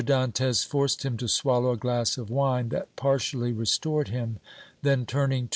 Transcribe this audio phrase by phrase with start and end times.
[0.03, 4.39] Dantès forced him to swallow a glass of wine that partially restored him;
[4.81, 5.49] then, turning to M.